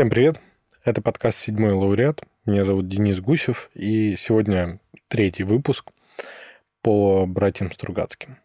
[0.00, 0.40] Всем привет!
[0.82, 2.22] Это подкаст «Седьмой лауреат».
[2.46, 5.90] Меня зовут Денис Гусев, и сегодня третий выпуск
[6.80, 8.38] по братьям Стругацким.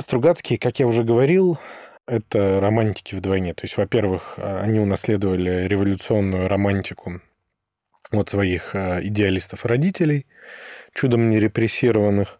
[0.00, 1.58] Стругацкие, как я уже говорил,
[2.06, 3.52] это романтики вдвойне.
[3.52, 7.20] То есть, во-первых, они унаследовали революционную романтику
[8.10, 10.24] от своих э, идеалистов родителей,
[10.94, 12.37] чудом не репрессированных.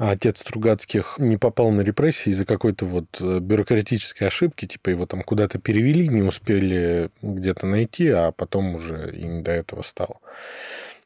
[0.00, 5.04] А отец Стругацких не попал на репрессии из-за какой-то вот э, бюрократической ошибки, типа его
[5.04, 10.16] там куда-то перевели, не успели где-то найти, а потом уже и не до этого стало.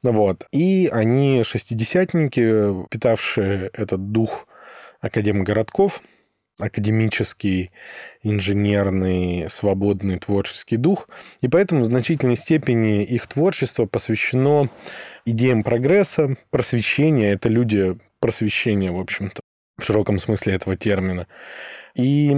[0.04, 0.46] Вот.
[0.52, 4.46] И они шестидесятники, питавшие этот дух
[5.00, 6.00] академгородков,
[6.60, 7.72] академический,
[8.22, 11.08] инженерный, свободный творческий дух.
[11.40, 14.68] И поэтому в значительной степени их творчество посвящено
[15.24, 17.32] идеям прогресса, просвещения.
[17.32, 19.42] Это люди просвещения, в общем-то,
[19.76, 21.26] в широком смысле этого термина.
[21.94, 22.34] И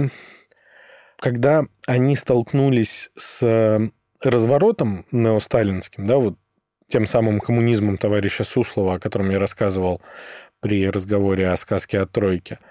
[1.17, 3.89] когда они столкнулись с
[4.21, 6.37] разворотом неосталинским, да, вот
[6.89, 10.01] тем самым коммунизмом товарища Суслова, о котором я рассказывал
[10.59, 12.59] при разговоре о сказке о тройке–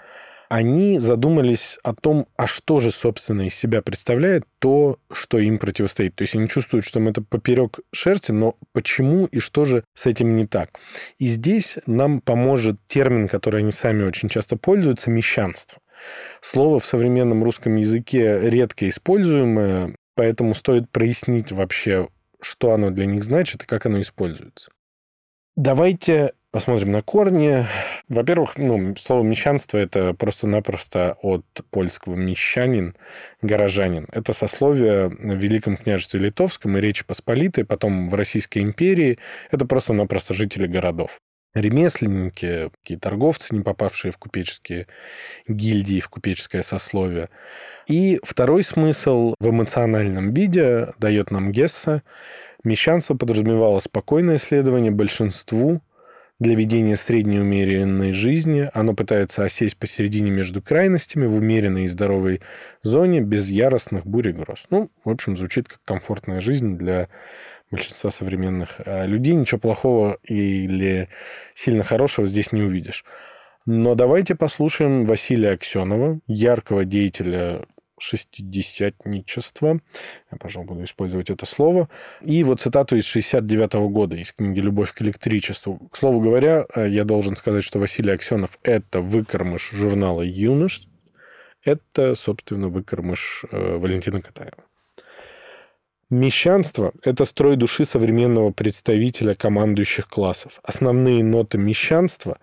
[0.49, 6.15] они задумались о том, а что же, собственно, из себя представляет то, что им противостоит.
[6.15, 10.37] То есть они чувствуют, что это поперек шерсти, но почему и что же с этим
[10.37, 10.71] не так.
[11.19, 15.81] И здесь нам поможет термин, который они сами очень часто пользуются, мещанство.
[16.41, 22.09] Слово в современном русском языке редко используемое, поэтому стоит прояснить вообще,
[22.41, 24.71] что оно для них значит и как оно используется.
[25.57, 27.67] Давайте Посмотрим на корни.
[28.09, 32.97] Во-первых, ну, слово «мещанство»— это просто-напросто от польского «мещанин»,
[33.43, 34.07] «горожанин».
[34.11, 39.19] Это сословие в Великом княжестве Литовском и Речи Посполитой, потом в Российской империи.
[39.51, 41.21] Это просто-напросто жители городов
[41.53, 44.87] ремесленники, какие торговцы, не попавшие в купеческие
[45.49, 47.28] гильдии, в купеческое сословие.
[47.87, 52.03] И второй смысл в эмоциональном виде дает нам Гесса.
[52.65, 55.83] Мещанство подразумевало спокойное следование большинству
[56.39, 58.69] для ведения средней умеренной жизни.
[58.75, 62.43] Оно пытается осесть посередине между крайностями в умеренной и здоровой
[62.83, 64.65] зоне без яростных бурь и гроз.
[64.71, 67.09] Ну, в общем, звучит как комфортная жизнь для
[67.71, 69.35] большинства современных а, людей.
[69.35, 71.09] Ничего плохого или
[71.55, 73.05] сильно хорошего здесь не увидишь.
[73.65, 77.67] Но давайте послушаем Василия Аксенова, яркого деятеля
[77.99, 79.81] шестидесятничества.
[80.31, 81.89] Я, пожалуй, буду использовать это слово.
[82.23, 85.79] И вот цитату из 69 -го года из книги «Любовь к электричеству».
[85.91, 90.89] К слову говоря, э, я должен сказать, что Василий Аксенов– это выкормыш журнала «Юность».
[91.65, 94.65] Это, собственно, выкормыш э, Валентина Катаева.
[96.11, 100.61] Мещанство– это строй души современного представителя командующих классов.
[100.62, 102.39] Основные ноты мещанства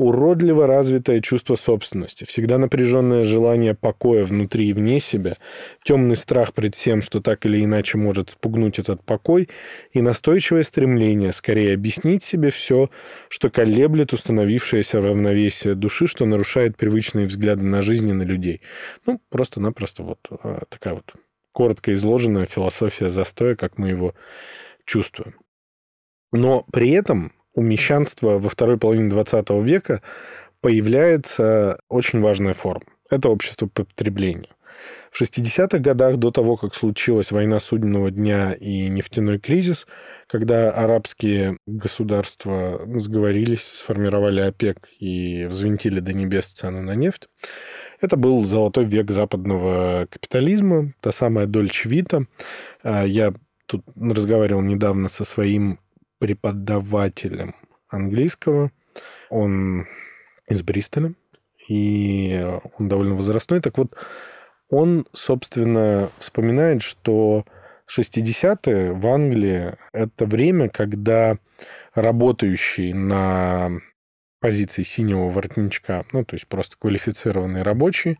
[0.00, 5.36] уродливо развитое чувство собственности, всегда напряженное желание покоя внутри и вне себя,
[5.84, 9.50] темный страх пред всем, что так или иначе может спугнуть этот покой,
[9.92, 12.88] и настойчивое стремление скорее объяснить себе все,
[13.28, 18.62] что колеблет установившееся равновесие души, что нарушает привычные взгляды на жизнь и на людей.
[19.04, 21.12] Ну, просто-напросто вот а, такая вот
[21.52, 24.14] коротко изложенная философия застоя, как мы его
[24.86, 25.34] чувствуем.
[26.32, 30.00] Но при этом у мещанства во второй половине 20 века
[30.62, 32.86] появляется очень важная форма.
[33.10, 34.48] Это общество потребления.
[35.12, 39.86] В 60-х годах, до того, как случилась война судебного дня и нефтяной кризис,
[40.26, 47.28] когда арабские государства сговорились, сформировали ОПЕК и взвинтили до небес цены на нефть,
[48.00, 52.24] это был золотой век западного капитализма, та самая Дольче Вита.
[52.82, 53.34] А, я
[53.66, 55.78] тут разговаривал недавно со своим
[56.20, 57.56] преподавателем
[57.88, 58.70] английского.
[59.30, 59.86] Он
[60.48, 61.14] из Бристоля,
[61.68, 62.46] и
[62.78, 63.60] он довольно возрастной.
[63.60, 63.94] Так вот,
[64.68, 67.44] он, собственно, вспоминает, что
[67.88, 71.38] 60-е в Англии– это время, когда
[71.94, 73.70] работающий на
[74.40, 78.18] позиции синего воротничка, ну, то есть просто квалифицированный рабочий,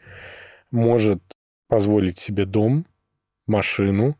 [0.71, 1.23] может
[1.69, 2.87] позволить себе дом,
[3.47, 4.19] машину,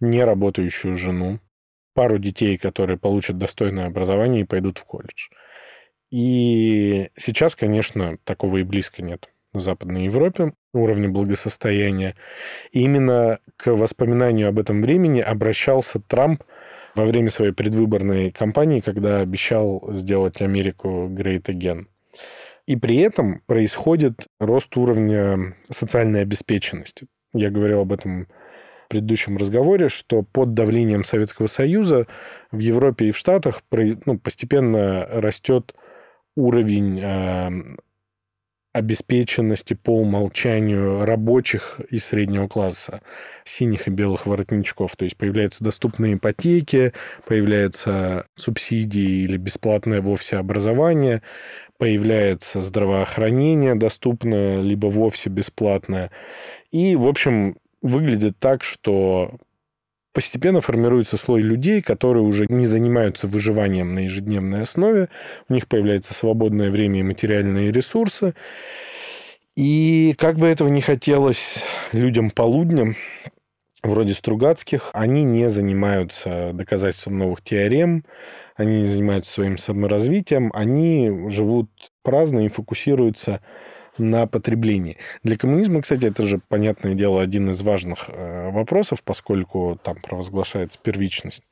[0.00, 1.40] неработающую жену,
[2.00, 5.28] пару детей, которые получат достойное образование и пойдут в колледж.
[6.10, 12.16] И сейчас, конечно, такого и близко нет в Западной Европе уровня благосостояния.
[12.72, 16.42] И именно к воспоминанию об этом времени обращался Трамп
[16.94, 21.84] во время своей предвыборной кампании, когда обещал сделать Америку great again.
[22.64, 27.08] И при этом происходит рост уровня социальной обеспеченности.
[27.34, 28.26] Я говорил об этом
[28.90, 32.06] предыдущем разговоре, что под давлением Советского Союза
[32.50, 35.74] в Европе и в Штатах ну, постепенно растет
[36.36, 37.76] уровень э,
[38.72, 43.00] обеспеченности по умолчанию рабочих и среднего класса,
[43.44, 44.94] синих и белых воротничков.
[44.96, 46.92] То есть появляются доступные ипотеки,
[47.26, 51.22] появляются субсидии или бесплатное вовсе образование,
[51.78, 56.10] появляется здравоохранение доступное, либо вовсе бесплатное.
[56.70, 59.36] И, в общем, выглядит так, что
[60.12, 65.08] постепенно формируется слой людей, которые уже не занимаются выживанием на ежедневной основе,
[65.48, 68.34] у них появляется свободное время и материальные ресурсы.
[69.56, 71.58] И как бы этого не хотелось
[71.92, 72.94] людям полудня,
[73.82, 78.04] вроде Стругацких, они не занимаются доказательством новых теорем,
[78.56, 81.70] они не занимаются своим саморазвитием, они живут
[82.02, 83.40] праздно и фокусируются
[83.98, 84.96] на потреблении.
[85.22, 90.78] Для коммунизма, кстати, это же, понятное дело, один из важных э, вопросов, поскольку там провозглашается
[90.82, 91.42] первичность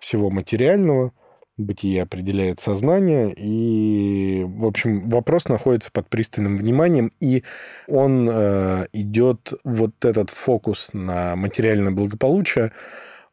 [0.00, 1.12] всего материального,
[1.56, 7.44] бытие определяет сознание, и, в общем, вопрос находится под пристальным вниманием, и
[7.86, 12.72] он э, идет, вот этот фокус на материальное благополучие,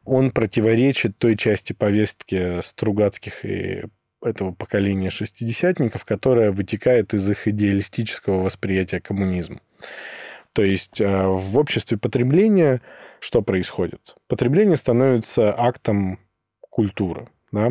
[0.04, 3.84] он противоречит той части повестки Стругацких и
[4.22, 9.60] этого поколения шестидесятников, которое вытекает из их идеалистического восприятия коммунизма.
[10.52, 12.80] То есть э, в обществе потребления
[13.20, 14.16] что происходит?
[14.26, 16.18] Потребление становится актом
[16.60, 17.28] культуры.
[17.52, 17.70] Да?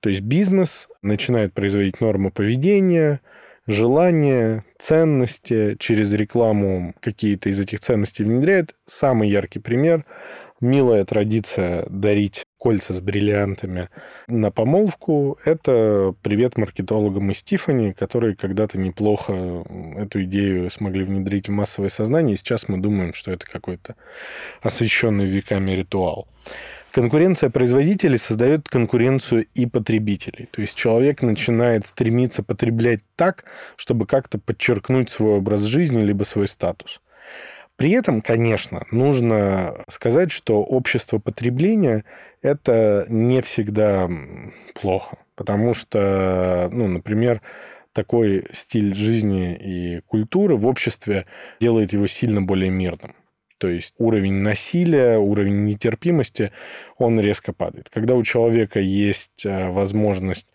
[0.00, 3.20] То есть бизнес начинает производить нормы поведения,
[3.66, 8.74] желания, ценности, через рекламу какие-то из этих ценностей внедряет.
[8.86, 10.06] Самый яркий пример–
[10.60, 13.88] милая традиция дарить кольца с бриллиантами
[14.26, 15.38] на помолвку.
[15.44, 19.64] Это привет маркетологам из Тифани, которые когда-то неплохо
[19.96, 23.94] эту идею смогли внедрить в массовое сознание, и сейчас мы думаем, что это какой-то
[24.60, 26.26] освященный веками ритуал.
[26.90, 30.48] Конкуренция производителей создает конкуренцию и потребителей.
[30.50, 33.44] То есть человек начинает стремиться потреблять так,
[33.76, 37.00] чтобы как-то подчеркнуть свой образ жизни либо свой статус.
[37.78, 42.04] При этом, конечно, нужно сказать, что общество потребления–
[42.42, 44.10] это не всегда
[44.74, 45.18] плохо.
[45.36, 47.40] Потому что, ну, например,
[47.92, 51.26] такой стиль жизни и культуры в обществе
[51.60, 53.14] делает его сильно более мирным.
[53.58, 56.50] То есть уровень насилия, уровень нетерпимости,
[56.96, 57.90] он резко падает.
[57.90, 60.48] Когда у человека есть э, возможность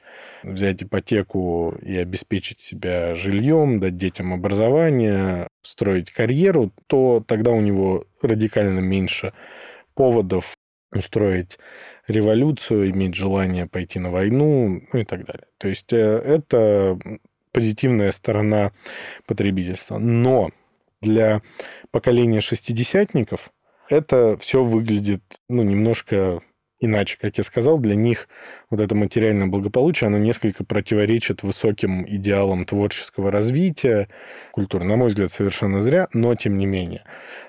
[0.44, 8.06] взять ипотеку и обеспечить себя жильем, дать детям образование, строить карьеру, то тогда у него
[8.22, 9.34] радикально меньше
[9.96, 10.56] поводов
[10.92, 11.58] устроить
[12.08, 15.48] революцию, иметь желание пойти на войну, ну и так далее.
[15.58, 17.00] То есть э, это
[17.52, 18.72] позитивная сторона
[19.26, 19.98] потребительства.
[19.98, 20.52] Но
[21.02, 21.42] для
[21.92, 23.52] поколения шестидесятников
[23.90, 26.42] это все выглядит ну, немножко
[26.86, 27.18] иначе.
[27.20, 28.28] Как я сказал, для них
[28.70, 34.10] вот это материальное благополучие, оно несколько противоречит высоким идеалам творческого развития,
[34.52, 34.86] культуры.
[34.86, 37.04] На мой взгляд, совершенно зря, но тем не менее.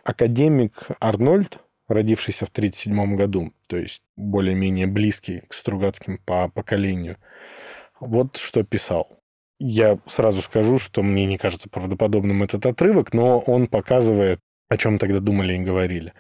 [0.05, 7.17] Академик Арнольд, родившийся в 1937 году, то есть более-менее близкий к Стругацким по поколению,
[8.01, 9.09] вот что писал.
[9.59, 14.99] Я сразу скажу, что мне не кажется правдоподобным этот отрывок, но он показывает, о чем
[14.99, 16.13] тогда думали и говорили.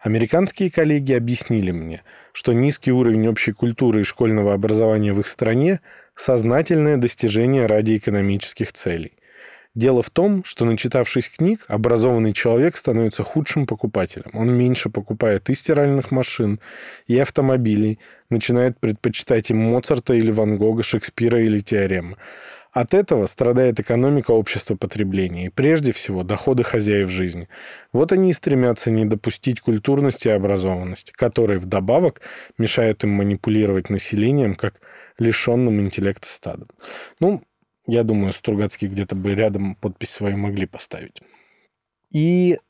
[0.00, 2.02] Американские коллеги объяснили мне,
[2.32, 5.80] что низкий уровень общей культуры и школьного образования в их стране–
[6.14, 9.12] сознательное достижение ради экономических целей.
[9.74, 14.30] Дело в том, что, начитавшись книг, образованный человек становится худшим покупателем.
[14.32, 16.58] Он меньше покупает и стиральных машин,
[17.06, 18.00] и автомобилей,
[18.30, 22.16] начинает предпочитать им Моцарта или Ван Гога, Шекспира или теоремы.
[22.78, 27.48] От этого страдает экономика общества потребления и, прежде всего, доходы хозяев жизни.
[27.92, 32.20] Вот они и стремятся не допустить культурности и образованности, которые вдобавок
[32.56, 34.74] мешают им манипулировать населением как
[35.18, 36.68] лишенным интеллекта стадом.
[37.18, 37.42] Ну,
[37.88, 41.20] я думаю, Стругацкий где-то бы рядом подпись свою могли поставить.
[42.14, 42.60] И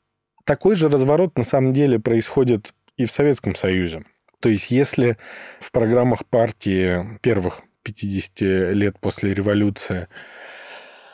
[0.43, 4.03] такой же разворот на самом деле происходит и в Советском Союзе.
[4.39, 5.17] То есть если
[5.59, 8.41] в программах партии первых 50
[8.75, 10.07] лет после революции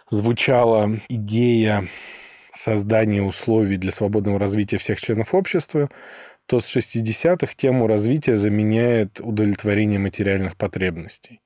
[0.09, 1.87] звучала идея
[2.53, 5.89] создания условий для свободного развития всех членов общества,
[6.45, 11.41] то с 60-х тему развития заменяет удовлетворение материальных потребностей.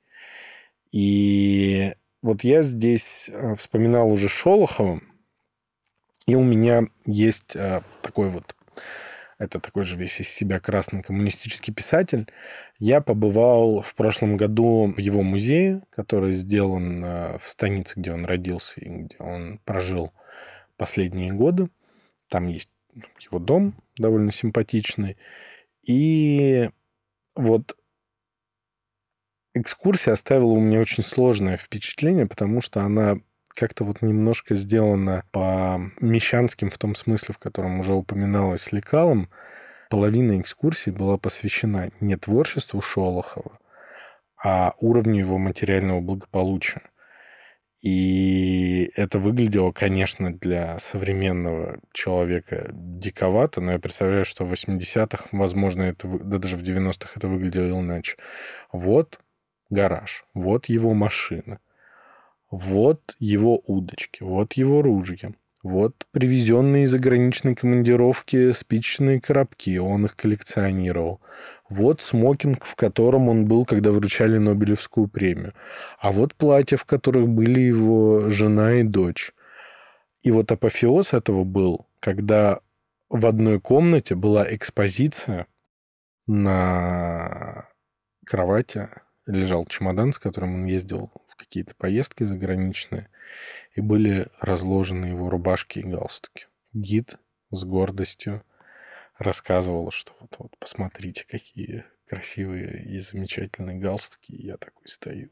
[0.92, 5.02] И вот я здесь э, вспоминал уже Шолохова,
[6.26, 8.56] и у меня есть э, такой вот,
[9.40, 12.30] это такой же весь из себя красный коммунистический писатель.
[12.78, 18.26] Я побывал в прошлом году в его музее, который сделан э, в станице, где он
[18.26, 20.12] родился и где он прожил
[20.76, 21.70] последние годы.
[22.28, 22.70] Там есть
[23.22, 25.16] его дом довольно симпатичный.
[25.88, 26.70] И
[27.36, 27.78] вот
[29.54, 33.20] экскурсия оставила у меня очень сложное впечатление, потому что она
[33.60, 39.30] как-то вот немножко сделано по мещанским в том смысле, в котором уже упоминалось лекалом.
[39.90, 43.60] Половина экскурсии была посвящена не творчеству Шолохова,
[44.42, 46.82] а уровню его материального благополучия.
[47.82, 55.84] И это выглядело, конечно, для современного человека диковато, но я представляю, что в 80-х, возможно,
[55.84, 58.18] это, да даже в 90-х это выглядело иначе.
[58.72, 59.20] Вот
[59.70, 61.60] гараж, вот его машина,
[62.52, 70.16] вот его удочки, вот его ружья, вот привезенные из заграничной командировки спичечные коробки, он их
[70.16, 71.20] коллекционировал.
[71.68, 75.54] Вот смокинг, в котором он был, когда вручали Нобелевскую премию.
[76.00, 79.34] А вот платья, в которых были его жена и дочь.
[80.22, 82.62] И вот апофеоз этого был, когда
[83.10, 85.48] в одной комнате была экспозиция
[86.26, 87.68] на
[88.26, 88.90] кровати
[89.32, 93.10] лежал чемодан, с которым он ездил в какие-то поездки заграничные,
[93.76, 96.48] и были разложены его рубашки и галстуки.
[96.74, 97.18] Гид
[97.52, 98.44] с гордостью
[99.18, 104.32] рассказывал, что вот, вот посмотрите, какие красивые и замечательные галстуки.
[104.32, 105.30] И я такой стою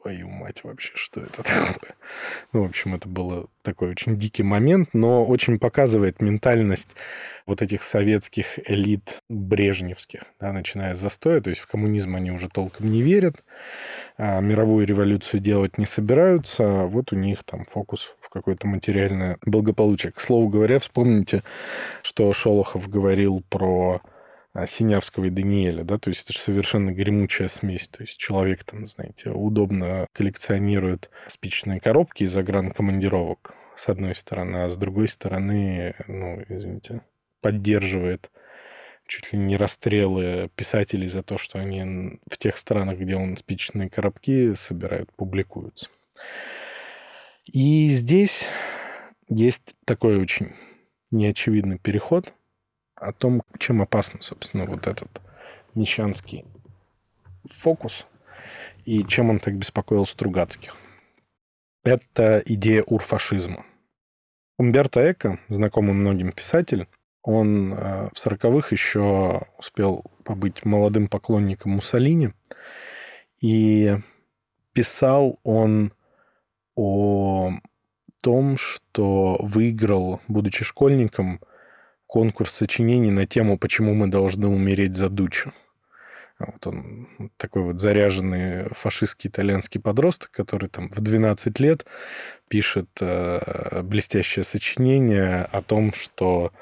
[0.00, 1.94] твою мать вообще, что это такое?
[2.52, 6.96] Ну, в общем, это был такой очень дикий момент, но очень показывает ментальность
[7.46, 12.48] вот этих советских элит брежневских, да, начиная с застоя, то есть в коммунизм они уже
[12.48, 13.42] толком не верят,
[14.16, 19.38] а мировую революцию делать не собираются, а вот у них там фокус в какое-то материальное
[19.44, 20.12] благополучие.
[20.12, 21.42] К слову говоря, вспомните,
[22.02, 24.00] что Шолохов говорил про
[24.66, 28.86] Синявского и Даниэля, да, то есть это же совершенно гремучая смесь, то есть человек там,
[28.86, 32.34] знаете, удобно коллекционирует спичечные коробки из
[32.74, 37.00] командировок с одной стороны, а с другой стороны, ну, извините,
[37.40, 38.30] поддерживает
[39.06, 43.88] чуть ли не расстрелы писателей за то, что они в тех странах, где он спичечные
[43.88, 45.88] коробки собирают, публикуются.
[47.46, 48.44] И здесь
[49.28, 50.52] есть такой очень
[51.10, 52.34] неочевидный переход–
[53.02, 55.20] о том, чем опасен, собственно, вот этот
[55.74, 56.44] мещанский
[57.44, 58.06] фокус
[58.84, 60.76] и чем он так беспокоил Стругацких.
[61.84, 63.64] Это идея урфашизма.
[64.58, 66.86] Умберто Эко, знакомый многим писатель,
[67.22, 72.32] он э, в сороковых еще успел побыть молодым поклонником Муссолини,
[73.40, 73.96] и
[74.72, 75.92] писал он
[76.74, 77.50] о
[78.20, 81.40] том, что выиграл, будучи школьником,
[82.12, 85.50] конкурс сочинений на тему «Почему мы должны умереть за Дучу».
[86.38, 91.86] Вот он такой вот заряженный фашистский итальянский подросток, который там в 12 лет
[92.48, 96.52] пишет э, блестящее сочинение о том, что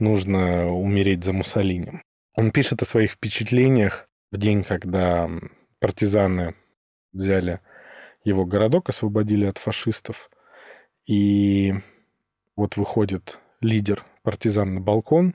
[0.00, 2.02] нужно умереть за Муссолини.
[2.34, 5.30] Он пишет о своих впечатлениях в день, когда
[5.78, 6.56] партизаны
[7.12, 7.60] взяли
[8.24, 10.30] его городок, освободили от фашистов.
[11.06, 11.74] И
[12.56, 15.34] вот выходит лидер партизан на балкон,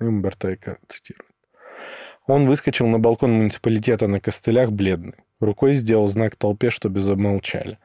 [0.00, 1.34] и Умберто Эко цитирует.
[2.28, 5.16] Он выскочил на балкон муниципалитета на костылях бледный.
[5.40, 7.80] Рукой сделал знак толпе, чтобы замолчали.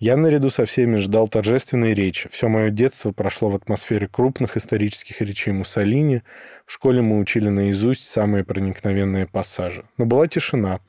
[0.00, 2.28] Я наряду со всеми ждал торжественной речи.
[2.28, 6.22] Все мое детство прошло в атмосфере крупных исторических речей Муссолини.
[6.66, 9.84] В школе мы учили наизусть самые проникновенные пассажи.
[9.98, 10.80] Но была тишина.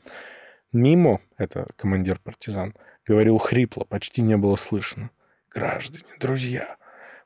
[0.74, 2.74] Мимо, это командир партизан,
[3.06, 5.12] говорил хрипло, почти не было слышно.
[5.54, 6.78] «Граждане, друзья,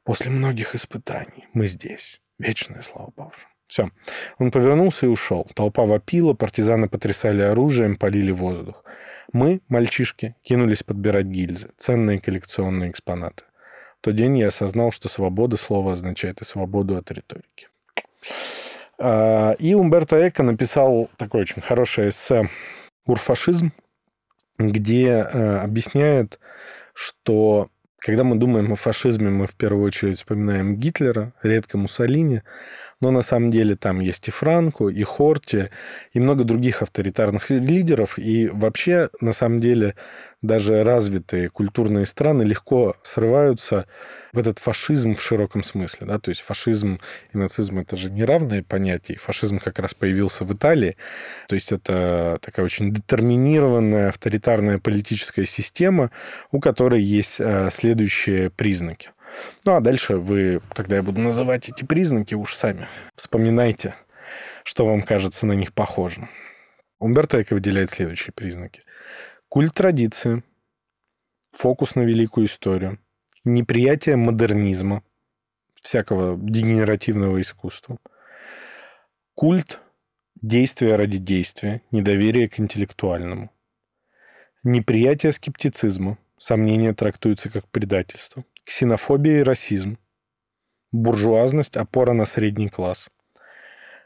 [0.10, 2.20] После многих испытаний мы здесь.
[2.39, 3.48] Вечная слава павшим.
[3.68, 3.92] Все.
[4.39, 5.48] Он повернулся и ушел.
[5.54, 8.84] Толпа вопила, партизаны потрясали оружием, полили воздух.
[9.34, 13.44] Мы, мальчишки, кинулись подбирать гильзы, ценные коллекционные экспонаты.
[14.00, 17.68] В тот день я осознал, что свобода слова означает и свободу от риторики.
[18.98, 22.50] А, и Умберто Эко написал такое очень хорошее эссе
[23.06, 23.74] «Урфашизм»,
[24.58, 26.39] где э, объясняет,
[26.96, 32.41] что когда мы думаем о фашизме, мы в первую очередь вспоминаем Гитлера, редко Муссолини,
[33.01, 35.70] но на самом деле там есть и Франко, и Хорти,
[36.13, 38.20] и много других авторитарных лидеров.
[38.20, 39.96] И вообще, на самом деле,
[40.41, 43.88] даже развитые культурные страны легко срываются
[44.34, 46.08] в этот фашизм в широком смысле.
[46.08, 46.20] Да?
[46.20, 47.00] То есть фашизм
[47.34, 49.18] и нацизм– это же неравные понятия.
[49.18, 50.98] Фашизм как раз появился в Италии.
[51.48, 56.12] То есть это такая очень детерминированная авторитарная политическая система,
[56.51, 59.12] у которой есть э, следующие признаки.
[59.65, 63.96] Ну, а дальше вы, когда я буду называть эти признаки, уж сами вспоминайте,
[64.63, 66.29] что вам кажется на них похожим.
[67.00, 68.84] Умберто Эко выделяет следующие признаки.
[69.48, 70.43] Культ традиции,
[71.51, 73.00] фокус на великую историю,
[73.43, 75.03] неприятие модернизма,
[75.75, 77.98] всякого дегенеративного искусства,
[79.34, 79.79] культ
[80.41, 83.51] действия ради действия, недоверие к интеллектуальному,
[84.63, 88.46] неприятие скептицизма, Сомнение трактуется как предательство.
[88.69, 89.97] Ксенофобия и расизм.
[90.91, 93.09] Буржуазность– опора на средний класс.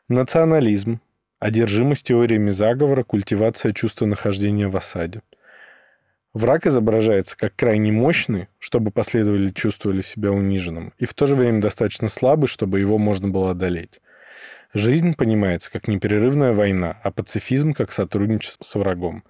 [0.08, 1.02] Национализм–
[1.40, 5.22] одержимость теориями заговора, культивация чувства нахождения в осаде.
[6.34, 11.60] Враг изображается как крайне мощный, чтобы последователи чувствовали себя униженным, и в то же время
[11.60, 14.00] достаточно слабый, чтобы его можно было одолеть.
[14.74, 19.26] Жизнь понимается как непрерывная война, а пацифизм как сотрудничество с врагом.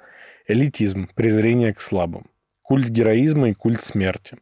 [0.48, 2.28] Элитизм, презрение к слабым.
[2.62, 4.38] Культ героизма и культ смерти.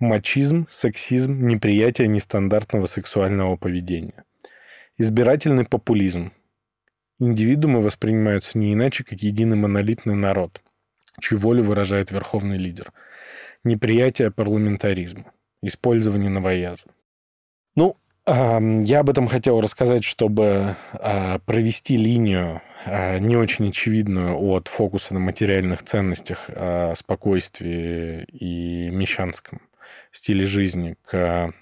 [0.00, 4.24] Мачизм, сексизм, неприятие нестандартного сексуального поведения.
[4.98, 6.32] Избирательный популизм.
[7.20, 10.60] Индивидуумы воспринимаются не иначе, как единый монолитный народ,
[11.20, 12.92] чью волю выражает верховный лидер.
[13.62, 15.32] Неприятие парламентаризма.
[15.62, 16.86] Использование новояза.
[17.76, 17.96] Ну,
[18.26, 25.14] я об этом хотел рассказать, чтобы а, провести линию а, не очень очевидную от фокуса
[25.14, 29.60] на материальных ценностях, а, спокойствии и мещанском
[30.16, 31.52] стиле жизни к,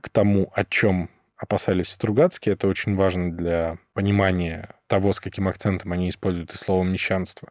[0.00, 2.54] к тому, о чем опасались Стругацкие.
[2.54, 7.48] Это очень важно для понимания того, с каким акцентом они используют и слово «мещанство»,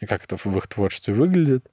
[0.00, 1.70] и как это в их творчестве выглядит.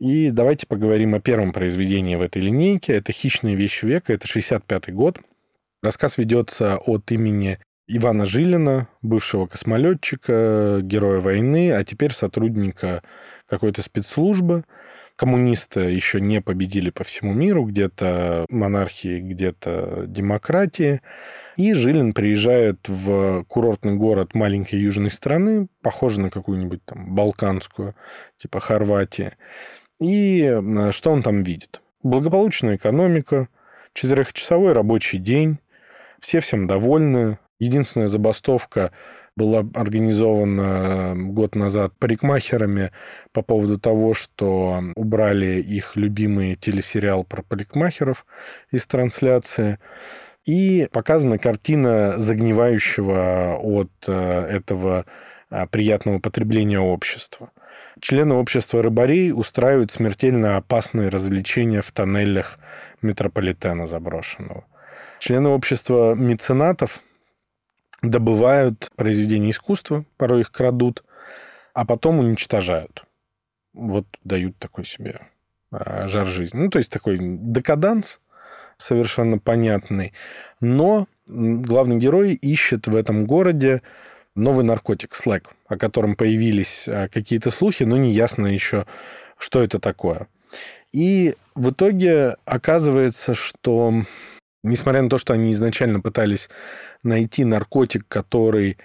[0.00, 2.94] И давайте поговорим о первом произведении в этой линейке.
[2.94, 5.20] Это «Хищные вещи века», это 65 год.
[5.82, 13.02] Рассказ ведется от имени Ивана Жилина, бывшего космолетчика, героя войны, а теперь сотрудника
[13.46, 14.64] какой-то спецслужбы.
[15.22, 21.00] Коммунисты еще не победили по всему миру, где-то монархии, где-то демократии.
[21.56, 27.94] И Жилин приезжает в курортный город маленькой южной страны, похожий на какую-нибудь там балканскую,
[28.36, 29.30] типа Хорватии.
[30.00, 30.60] И
[30.90, 31.82] что он там видит?
[32.02, 33.46] Благополучная экономика,
[33.92, 35.60] четырехчасовой рабочий день,
[36.18, 37.38] все всем довольны.
[37.60, 38.90] Единственная забастовка
[39.36, 42.90] была организована год назад парикмахерами
[43.32, 48.26] по поводу того, что убрали их любимый телесериал про парикмахеров
[48.70, 49.78] из трансляции.
[50.44, 55.06] И показана картина загнивающего от э, этого
[55.50, 57.52] э, приятного потребления общества.
[58.00, 62.58] Члены общества рыбарей устраивают смертельно опасные развлечения в тоннелях
[63.02, 64.64] метрополитена заброшенного.
[65.20, 67.00] Члены общества меценатов
[68.02, 71.04] добывают произведения искусства, порой их крадут,
[71.72, 73.04] а потом уничтожают.
[73.72, 75.20] Вот дают такой себе
[75.70, 76.58] а, жар жизни.
[76.58, 78.20] Ну, то есть такой декаданс
[78.76, 80.12] совершенно понятный.
[80.60, 83.82] Но главный герой ищет в этом городе
[84.34, 88.86] новый наркотик, слэк, о котором появились а, какие-то слухи, но не ясно еще,
[89.38, 90.26] что это такое.
[90.92, 94.02] И в итоге оказывается, что
[94.62, 96.48] несмотря на то, что они изначально пытались
[97.02, 98.78] найти наркотик, который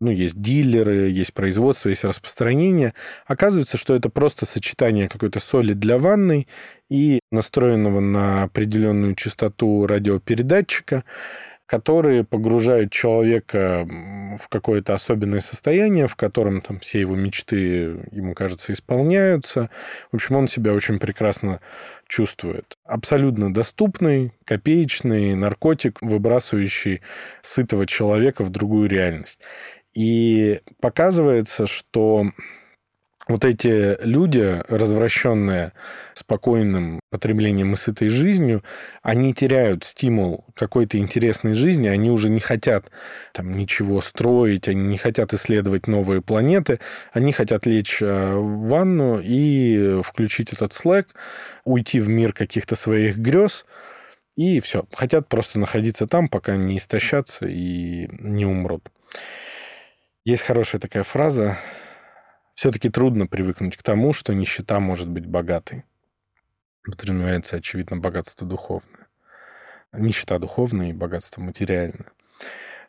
[0.00, 2.94] ну, есть дилеры, есть производство, есть распространение.
[3.26, 6.46] Оказывается, что это просто сочетание какой-то соли для ванной
[6.88, 11.04] и настроенного на определенную частоту радиопередатчика
[11.68, 13.86] которые погружают человека
[14.38, 19.68] в какое-то особенное состояние, в котором там все его мечты, ему кажется, исполняются.
[20.10, 21.60] В общем, он себя очень прекрасно
[22.08, 22.78] чувствует.
[22.84, 27.02] Абсолютно доступный, копеечный наркотик, выбрасывающий
[27.42, 29.42] сытого человека в другую реальность.
[29.94, 32.24] И показывается, что
[33.28, 35.72] вот эти люди, развращенные
[36.14, 38.64] спокойным потреблением и сытой жизнью,
[39.02, 42.90] они теряют стимул какой-то интересной жизни, они уже не хотят
[43.34, 46.80] там ничего строить, они не хотят исследовать новые планеты,
[47.12, 51.08] они хотят лечь э, в ванну и включить этот Slack,
[51.64, 53.66] уйти в мир каких-то своих грез,
[54.36, 54.86] и все.
[54.94, 58.88] Хотят просто находиться там, пока не истощатся и не умрут.
[60.24, 61.58] Есть хорошая такая фраза
[62.58, 65.84] все-таки трудно привыкнуть к тому, что нищета может быть богатой.
[66.82, 69.06] Подразумевается, очевидно, богатство духовное.
[69.92, 72.10] Нищета духовная и богатство материальное.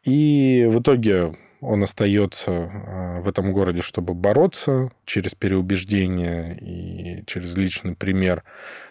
[0.02, 7.56] И в итоге он остается э, в этом городе, чтобы бороться через переубеждение и через
[7.58, 8.44] личный пример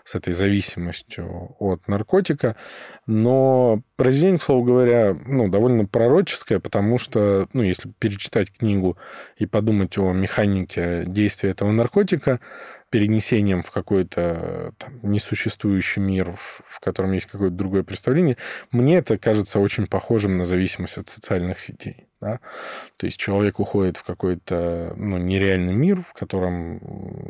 [0.04, 2.56] с этой зависимостью от наркотика.
[3.06, 8.98] Но произведение, к слову говоря, ну, довольно пророческое, потому что, ну, если перечитать книгу
[9.36, 12.40] и подумать о механике действия этого наркотика,
[12.90, 18.36] перенесением в какой-то там, несуществующий мир, в, в котором есть какое-то другое представление,
[18.70, 22.08] мне это кажется очень похожим на зависимость от социальных сетей.
[22.20, 22.40] Да?
[22.96, 26.80] То есть человек уходит в какой-то ну, нереальный мир, в котором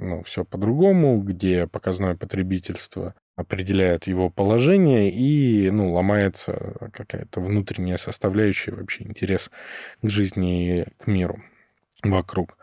[0.01, 8.73] ну, все по-другому, где показное потребительство определяет его положение, и ну, ломается какая-то внутренняя составляющая,
[8.73, 9.51] вообще интерес
[10.03, 11.43] к жизни и к миру.
[12.03, 12.57] Вокруг.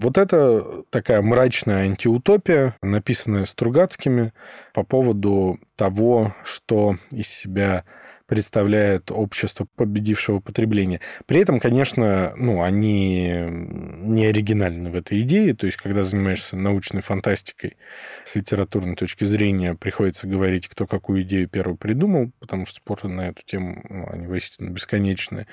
[0.00, 4.32] Вот это такая мрачная антиутопия, написанная Стругацкими
[4.72, 7.84] по поводу того, что из себя
[8.32, 11.00] представляет общество победившего потребления.
[11.26, 15.52] При этом, конечно, ну, они не оригинальны в этой идее.
[15.52, 17.76] То есть, когда занимаешься научной фантастикой
[18.24, 23.28] с литературной точки зрения, приходится говорить, кто какую идею первый придумал, потому что споры на
[23.28, 25.46] эту тему, ну, они воистину бесконечные.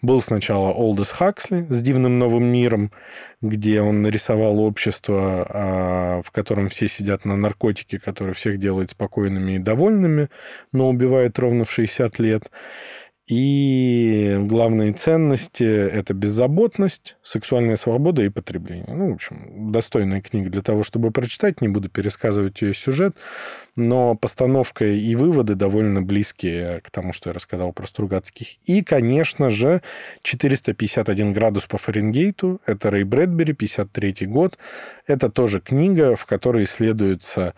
[0.00, 2.92] Был сначала Олдес Хаксли с «Дивным новым миром»,
[3.42, 9.56] где он нарисовал общество, а, в котором все сидят на наркотике, который всех делает спокойными
[9.56, 10.30] и довольными,
[10.72, 12.21] но убивает ровно в 60 лет.
[13.28, 18.92] И главные ценности– это беззаботность, сексуальная свобода и потребление.
[18.92, 21.60] Ну, в общем, достойная книга для того, чтобы прочитать.
[21.60, 23.16] Не буду пересказывать ее сюжет,
[23.76, 28.56] но постановка и выводы довольно близкие к тому, что я рассказал про Стругацких.
[28.68, 29.82] И, конечно же,
[30.22, 32.60] 451 градус по Фаренгейту.
[32.66, 34.58] Это Рэй Брэдбери, 53 год.
[35.06, 37.54] Это тоже книга, в которой исследуется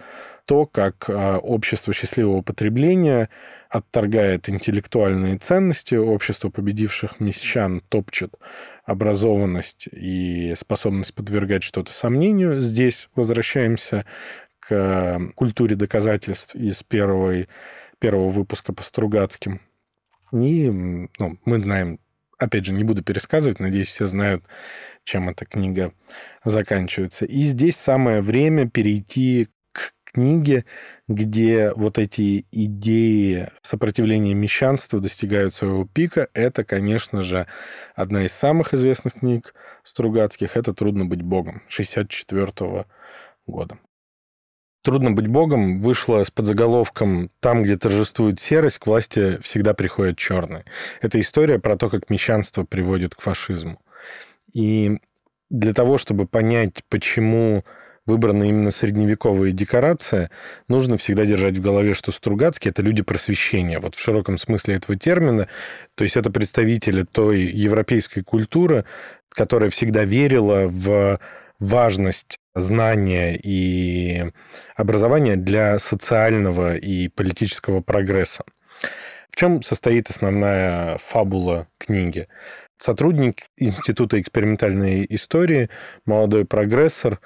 [0.46, 3.28] то, как а, общество счастливого потребления
[3.68, 8.34] отторгает интеллектуальные ценности, общество победивших мещан топчет
[8.84, 12.60] образованность и способность подвергать что-то сомнению.
[12.60, 14.04] Здесь возвращаемся
[14.60, 17.48] к культуре доказательств из первой,
[17.98, 19.60] первого выпуска по Стругацким.
[20.32, 22.00] И ну, мы знаем,
[22.38, 24.44] опять же, не буду пересказывать, надеюсь, все знают,
[25.04, 25.92] чем эта книга
[26.44, 27.24] заканчивается.
[27.24, 29.48] И здесь самое время перейти
[30.14, 30.64] книги,
[31.08, 36.28] где вот эти идеи сопротивления мещанства достигают своего пика.
[36.32, 37.46] Это, конечно же,
[37.94, 40.56] одна из самых известных книг Стругацких.
[40.56, 42.86] Это «Трудно быть богом» 64
[43.46, 43.78] года.
[44.82, 50.64] «Трудно быть богом» вышло с подзаголовком «Там, где торжествует серость, к власти всегда приходят черные».
[51.00, 53.80] Это история про то, как мещанство приводит к фашизму.
[54.52, 54.98] И
[55.50, 57.64] для того, чтобы понять, почему
[58.06, 60.30] выбрана именно средневековая декорация,
[60.68, 64.98] нужно всегда держать в голове, что Стругацкие– это люди просвещения, вот в широком смысле этого
[64.98, 65.48] термина.
[65.94, 68.84] То есть это представители той европейской культуры,
[69.28, 71.18] которая всегда верила в
[71.58, 74.32] важность знания и
[74.76, 78.44] образования для социального и политического прогресса.
[79.30, 82.28] В чем состоит основная фабула книги?
[82.78, 85.70] Сотрудник Института экспериментальной истории,
[86.06, 87.18] молодой прогрессор,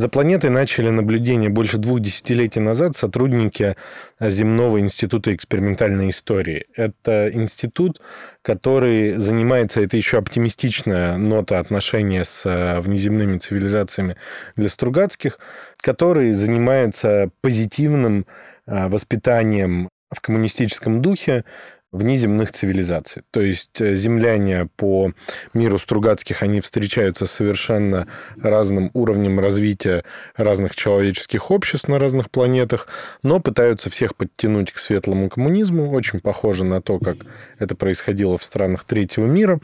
[0.00, 3.76] за планетой начали наблюдение больше двух десятилетий назад сотрудники
[4.18, 6.64] Земного института экспериментальной истории.
[6.74, 8.00] Это институт,
[8.40, 14.16] который занимается, это еще оптимистичная нота отношения с э, внеземными цивилизациями
[14.56, 15.38] для Стругацких,
[15.76, 18.24] который занимается позитивным
[18.66, 21.44] э, воспитанием в коммунистическом духе
[21.92, 23.22] внеземных цивилизаций.
[23.30, 25.12] То есть э, земляне по
[25.54, 28.06] миру Стругацких, они встречаются с совершенно
[28.40, 30.04] разным уровнем развития
[30.36, 32.88] разных человеческих обществ на разных планетах,
[33.22, 37.18] но пытаются всех подтянуть к светлому коммунизму, очень похоже на то, как
[37.58, 39.60] это происходило в странах третьего мира.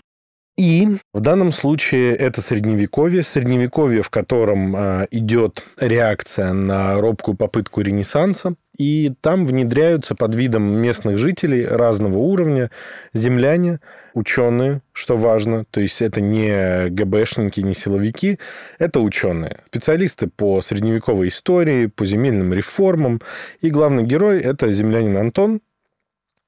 [0.57, 7.83] И в данном случае это средневековье, средневековье, в котором а, идет реакция на робкую попытку
[7.83, 12.71] Ренессанса, и там внедряются под видом местных жителей разного уровня
[13.13, 13.81] земляне,
[14.15, 18.39] ученые, что важно, то есть это не ГБшники, не силовики,
[18.79, 23.21] это ученые, специалисты по средневековой истории, по земельным реформам,
[23.61, 25.61] и главный герой это землянин Антон,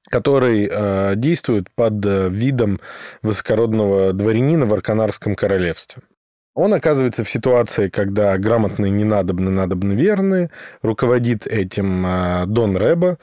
[0.09, 2.79] который э, действует под э, видом
[3.21, 6.03] высокородного дворянина в Арканарском королевстве.
[6.55, 10.49] Он оказывается в ситуации, когда грамотные не надобны, надобны верные,
[10.81, 13.17] руководит этим э, Дон Рэба,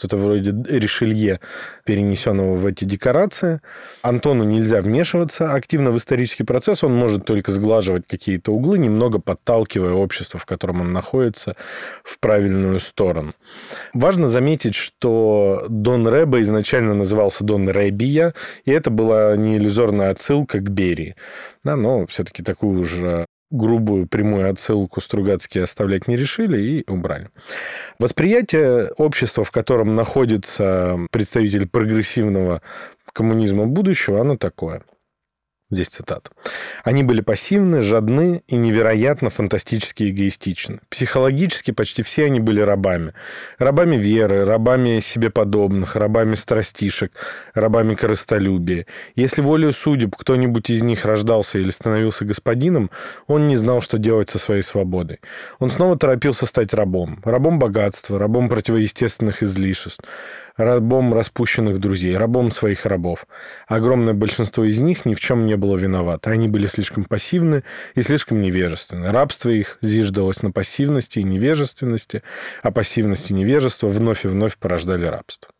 [0.00, 1.40] что-то вроде Ришелье,
[1.84, 3.60] перенесенного в эти декорации.
[4.00, 9.92] Антону нельзя вмешиваться активно в исторический процесс, он может только сглаживать какие-то углы, немного подталкивая
[9.92, 11.54] общество, в котором он находится,
[12.02, 13.34] в правильную сторону.
[13.92, 18.32] Важно заметить, что Дон Рэба изначально назывался Дон Рэбия,
[18.64, 21.14] и это была не иллюзорная отсылка к Берии.
[21.62, 27.28] Да, но все-таки такую уже грубую прямую отсылку Стругацкие оставлять не решили и убрали.
[27.98, 32.62] Восприятие общества, в котором находится представитель прогрессивного
[33.12, 34.82] коммунизма будущего, оно такое–
[35.70, 36.30] Здесь цитата.
[36.82, 40.80] Они были пассивны, жадны и невероятно фантастически эгоистичны.
[40.88, 43.14] Психологически почти все они были рабами.
[43.58, 47.12] Рабами веры, рабами себе подобных, рабами страстишек,
[47.54, 48.86] рабами корыстолюбия.
[49.14, 52.90] Если волею судеб кто-нибудь из них рождался или становился господином,
[53.28, 55.20] он не знал, что делать со своей свободой.
[55.60, 57.20] Он снова торопился стать рабом.
[57.24, 60.02] Рабом богатства, рабом противоестественных излишеств,
[60.60, 63.26] рабом распущенных друзей, рабом своих рабов.
[63.66, 66.30] Огромное большинство из них ни в чем не было виновато.
[66.30, 69.10] Они были слишком пассивны и слишком невежественны.
[69.10, 72.22] Рабство их зиждалось на пассивности и невежественности,
[72.62, 75.50] а пассивность и невежество вновь и вновь порождали рабство.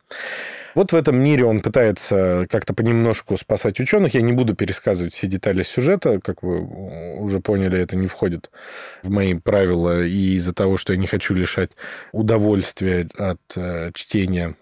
[0.74, 4.14] Вот в этом мире он пытается как-то понемножку спасать ученых.
[4.14, 6.20] Я не буду пересказывать все детали сюжета.
[6.20, 6.60] Как вы
[7.18, 8.50] уже поняли, это не входит
[9.02, 10.04] в мои правила.
[10.04, 11.70] И из-за того, что я не хочу лишать
[12.12, 14.54] удовольствия от э, чтения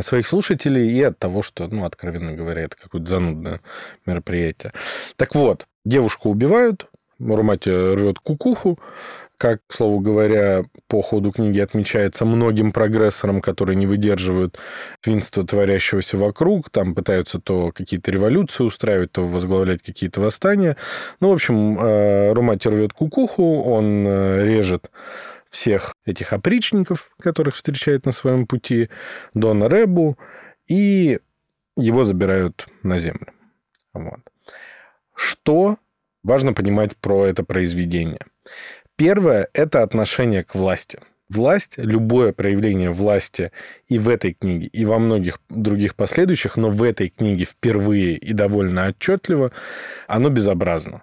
[0.00, 3.60] своих слушателей и от того, что, ну, откровенно говоря, это какое-то занудное
[4.06, 4.72] мероприятие.
[5.16, 8.78] Так вот, девушку убивают, Румати рвет кукуху,
[9.42, 14.56] как, к слову говоря, по ходу книги отмечается многим прогрессорам, которые не выдерживают
[15.00, 20.76] свинства, творящегося вокруг, там пытаются то какие-то революции устраивать, то возглавлять какие-то восстания.
[21.18, 24.92] Ну, в общем, э, Румати рвет кукуху, он э, режет
[25.52, 28.88] всех этих опричников, которых встречает на своем пути,
[29.34, 30.18] Дона Ребу,
[30.66, 31.20] и
[31.76, 33.32] его забирают на землю.
[33.92, 34.20] Вот.
[35.14, 35.76] Что
[36.24, 38.20] важно понимать про это произведение?
[38.96, 41.00] Первое– это отношение к власти.
[41.28, 43.52] Власть, любое проявление власти
[43.88, 48.32] и в этой книге, и во многих других последующих, но в этой книге впервые и
[48.32, 49.52] довольно отчетливо,
[50.06, 51.02] оно безобразно.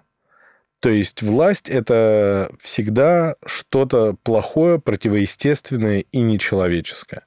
[0.80, 7.24] То есть власть– это всегда что-то плохое, противоестественное и нечеловеческое.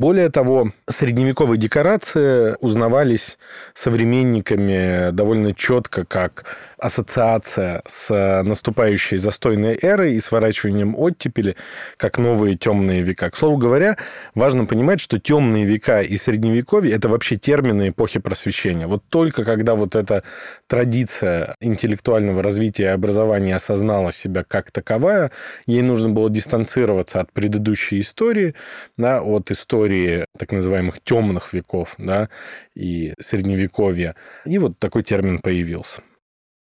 [0.00, 3.38] Более того, средневековые декорации узнавались
[3.72, 11.56] современниками довольно четко как ассоциация с наступающей застойной эрой и сворачиванием оттепели,
[11.96, 13.30] как новые темные века.
[13.30, 13.96] К слову говоря,
[14.34, 18.86] важно понимать, что темные века и средневековье– это вообще термины эпохи просвещения.
[18.86, 20.22] Вот только когда вот эта
[20.66, 25.30] традиция интеллектуального развития и образования осознала себя как таковая,
[25.66, 28.54] ей нужно было дистанцироваться от предыдущей истории,
[28.96, 32.28] да, от истории так называемых темных веков да,
[32.74, 34.14] и средневековья.
[34.44, 36.02] И вот такой термин появился.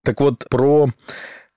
[0.04, 0.90] Так вот, про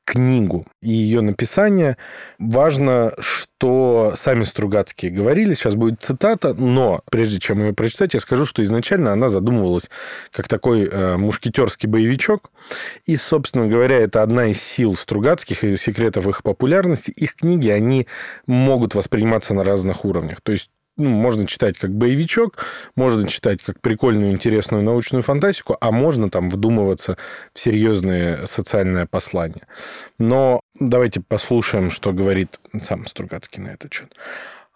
[0.05, 1.97] книгу и ее написание.
[2.39, 8.45] Важно, что сами Стругацкие говорили, сейчас будет цитата, но прежде чем ее прочитать, я скажу,
[8.45, 9.91] что изначально она задумывалась
[10.33, 12.51] как такой э, мушкетерский боевичок.
[13.07, 17.11] И, собственно говоря, это одна из сил Стругацких и секретов их популярности.
[17.11, 18.07] Их книги, они
[18.47, 20.41] могут восприниматься на разных уровнях.
[20.43, 22.65] То есть ну, можно читать как боевичок,
[22.97, 27.17] можно читать как прикольную, интересную научную фантастику, а можно там вдумываться
[27.55, 29.67] в серьезные социальные послания.
[30.19, 34.15] Но давайте послушаем, что говорит сам Стругацкий на этот счет.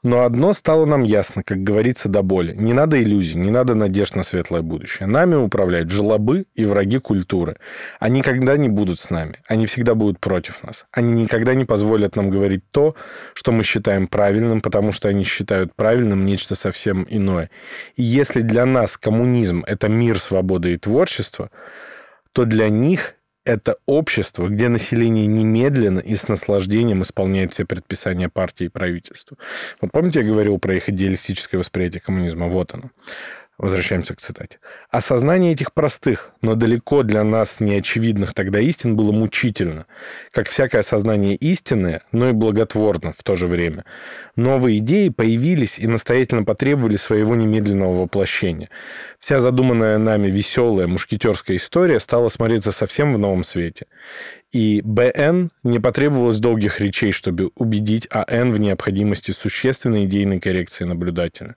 [0.02, 2.54] Но одно стало нам ясно, как говорится, до боли.
[2.54, 5.08] Не надо иллюзий, не надо надежд на светлое будущее.
[5.08, 7.56] Нами управляют жлобы и враги культуры.
[7.98, 9.40] Они никогда не будут с нами.
[9.48, 10.86] Они всегда будут против нас.
[10.92, 12.94] Они никогда не позволят нам говорить то,
[13.34, 17.50] что мы считаем правильным, потому что они считают правильным нечто совсем иное.
[17.96, 21.50] И если для нас коммунизм– это мир, свобода и творчество,
[22.32, 23.15] то для них
[23.46, 29.38] это общество, где население немедленно и с наслаждением исполняет все предписания партии и правительства.
[29.80, 32.48] Вот помните, я говорил про их идеалистическое восприятие коммунизма?
[32.48, 32.90] Вот оно.
[33.58, 34.58] Возвращаемся к цитате.
[34.90, 39.86] Осознание этих простых, но далеко для нас неочевидных тогда истин было мучительно,
[40.30, 43.86] как всякое осознание истины, но и благотворно в то же время.
[44.36, 48.68] Новые идеи появились и настоятельно потребовали своего немедленного воплощения.
[49.18, 53.86] Вся задуманная нами веселая мушкетерская история стала смотреться совсем в новом свете.
[54.52, 61.56] И БН не потребовалось долгих речей, чтобы убедить АН в необходимости существенной идейной коррекции наблюдателя.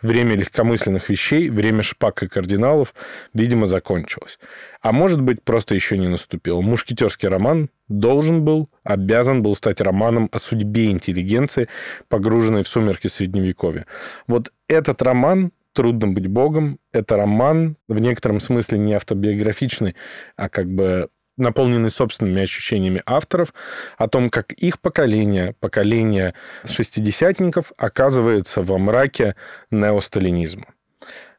[0.00, 2.94] Время легкомысленных вещей, время шпак и кардиналов,
[3.34, 4.38] видимо, закончилось.
[4.80, 6.62] А может быть, просто еще не наступило.
[6.62, 11.68] Мушкетерский роман должен был, обязан был стать романом о судьбе интеллигенции,
[12.08, 13.86] погруженной в сумерки Средневековья.
[14.26, 19.94] Вот этот роман «Трудно быть богом»— это роман в некотором смысле не автобиографичный,
[20.36, 23.52] а как бы наполненный собственными ощущениями авторов
[23.98, 29.34] о том, как их поколение, поколение шестидесятников оказывается во мраке
[29.70, 30.66] неосталинизма.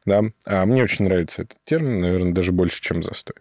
[0.04, 0.22] Да?
[0.46, 3.36] А мне очень нравится этот термин, наверное, даже больше, чем застой.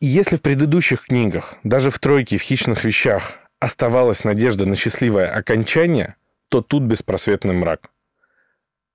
[0.00, 5.30] И если в предыдущих книгах, даже в «Тройке» в «Хищных вещах» оставалась надежда на счастливое
[5.30, 6.16] окончание,
[6.48, 7.90] то тут беспросветный мрак.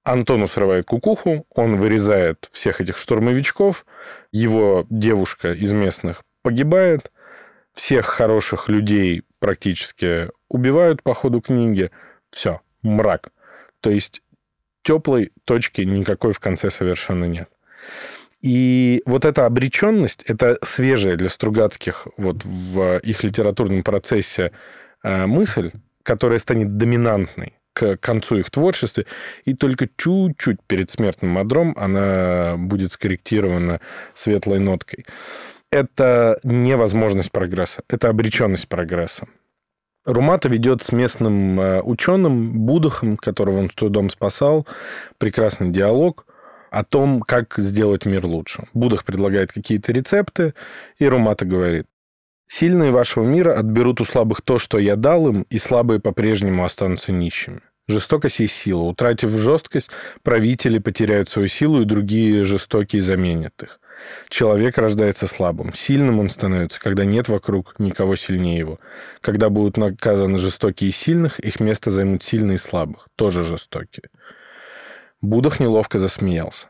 [0.04, 3.86] Антону срывает кукуху, он вырезает всех этих штурмовичков,
[4.32, 7.12] его девушка из местных погибает,
[7.74, 11.90] всех хороших людей практически убивают по ходу книги.
[12.30, 13.30] Все, мрак.
[13.82, 14.22] То есть
[14.84, 17.50] теплой точки никакой в конце совершенно нет.
[18.44, 24.52] И вот эта обреченность, это свежая для Стругацких вот в их литературном процессе
[25.02, 25.72] э, мысль,
[26.04, 29.04] которая станет доминантной к концу их творчества,
[29.46, 33.82] и только чуть-чуть перед смертным одром она будет скорректирована
[34.14, 35.08] светлой ноткой.
[35.72, 39.28] Это невозможность прогресса, это обреченность прогресса.
[40.06, 44.68] Румата ведет с местным э, ученым Будахом, которого он с трудом спасал,
[45.18, 46.28] прекрасный диалог
[46.70, 48.68] о том, как сделать мир лучше.
[48.74, 50.54] Будах предлагает какие-то рецепты,
[51.00, 51.88] и Румата говорит,
[52.48, 57.12] Сильные вашего мира отберут у слабых то, что я дал им, и слабые по-прежнему останутся
[57.12, 57.62] нищими.
[57.88, 58.84] Жестокость есть сила.
[58.84, 59.90] Утратив жесткость,
[60.24, 63.80] правители потеряют свою силу, и другие жестокие заменят их.
[64.30, 65.74] Человек рождается слабым.
[65.74, 68.80] Сильным он становится, когда нет вокруг никого сильнее его.
[69.22, 74.10] Когда будут наказаны жестокие и сильных, их место займут сильные и слабых, тоже жестокие.
[75.22, 76.68] Будах неловко засмеялся.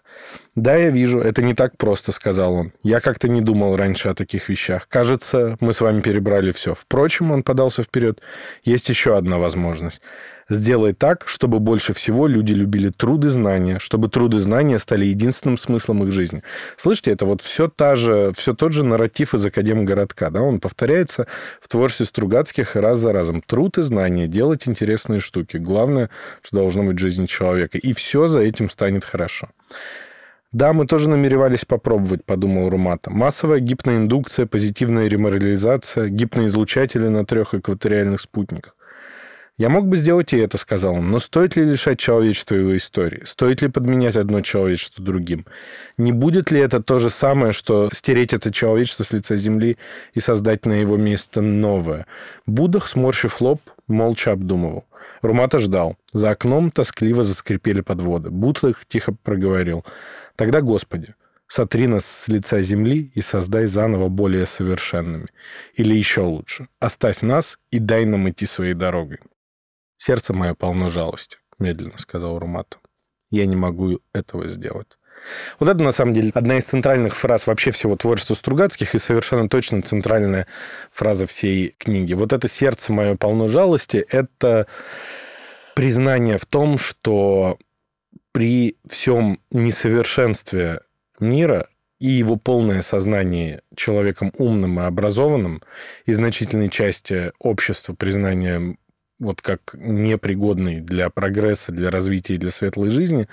[0.55, 2.73] «Да, я вижу, это не так просто»,— сказал он.
[2.83, 4.87] «Я как-то не думал раньше о таких вещах.
[4.87, 6.73] Кажется, мы с вами перебрали все.
[6.73, 8.21] Впрочем, он подался вперед.
[8.63, 10.01] Есть еще одна возможность.
[10.47, 15.05] Сделай так, чтобы больше всего люди любили труд и знания, чтобы труд и знания стали
[15.05, 16.43] единственным смыслом их жизни.
[16.77, 20.29] Слышите, это вот все, та же, все тот же нарратив из Академгородка.
[20.29, 20.41] Да?
[20.41, 21.25] Он повторяется
[21.59, 23.41] в творчестве Стругацких раз за разом.
[23.41, 25.57] Труд и знания, делать интересные штуки.
[25.57, 26.11] Главное,
[26.43, 27.79] что должно быть в жизни человека.
[27.79, 29.49] И все за этим станет хорошо.
[30.51, 33.09] Да, мы тоже намеревались попробовать, подумал Румата.
[33.09, 38.74] Массовая гипноиндукция, позитивная реморализация, гипноизлучатели на трех экваториальных спутниках.
[39.57, 43.23] «Я мог бы сделать и это»,— сказал он, «но стоит ли лишать человечества его истории?
[43.23, 45.45] Стоит ли подменять одно человечество другим?
[45.97, 49.77] Не будет ли это то же самое, что стереть это человечество с лица земли
[50.13, 52.05] и создать на его место новое?»
[52.45, 54.87] Будах, сморщив лоб, молча обдумывал.
[55.21, 55.95] Румата ждал.
[56.11, 58.31] За окном тоскливо заскрипели подводы.
[58.31, 59.85] Бутлых тихо проговорил.
[60.35, 61.15] «Тогда, Господи,
[61.47, 65.27] сотри нас с лица земли и создай заново более совершенными.
[65.75, 69.19] Или еще лучше, оставь нас и дай нам идти своей дорогой».
[70.05, 72.77] «Сердце мое полно жалости»,— медленно сказал Румат.
[73.31, 74.99] «Я не могу этого сделать».
[75.59, 79.49] Вот это, на самом деле, одна из центральных фраз вообще всего творчества Стругацких и совершенно
[79.49, 80.45] точно центральная
[80.91, 82.13] фраза всей книги.
[82.13, 84.67] Вот это «сердце мое полно жалости»— это
[85.73, 87.57] признание в том, что
[88.31, 90.81] при всем несовершенстве
[91.19, 91.67] мира
[91.99, 95.63] и его полное сознание человеком умным и образованным,
[96.05, 98.77] и значительной части общества признание
[99.19, 103.27] вот как непригодный для прогресса, для развития для светлой жизни,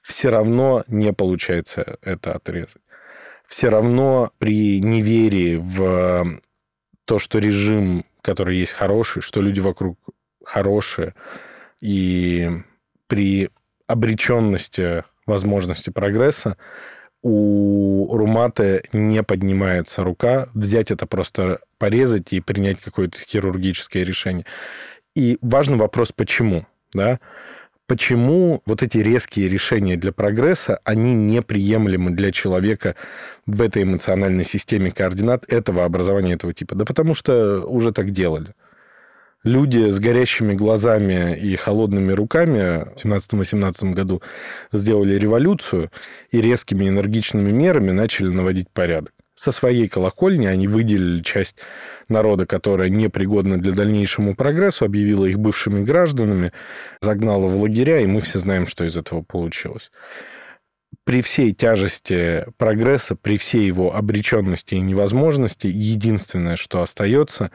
[0.00, 2.82] все равно не получается это отрезать.
[3.46, 6.40] Все равно при неверии в
[7.04, 9.98] то, что режим, который есть хороший, что люди вокруг
[10.44, 11.14] хорошие,
[11.80, 12.50] и
[13.06, 13.50] при
[13.86, 16.56] обреченности возможности прогресса
[17.22, 24.44] у Руматы не поднимается рука взять это просто порезать и принять какое-то хирургическое решение.
[25.16, 27.18] И важный вопрос, почему, да?
[27.86, 32.96] Почему вот эти резкие решения для прогресса, они неприемлемы для человека
[33.46, 36.74] в этой эмоциональной системе координат этого образования, этого типа?
[36.74, 38.54] Да потому что уже так делали
[39.44, 44.22] люди с горящими глазами и холодными руками в 17-18 году
[44.72, 45.90] сделали революцию
[46.30, 49.12] и резкими энергичными мерами начали наводить порядок.
[49.34, 51.58] Со своей колокольни они выделили часть
[52.08, 56.52] народа, которая непригодна для дальнейшему прогрессу, объявила их бывшими гражданами,
[57.00, 59.92] загнала в лагеря, и мы все знаем, что из этого получилось
[61.04, 67.50] при всей тяжести прогресса, при всей его обреченности и невозможности, единственное, что остается,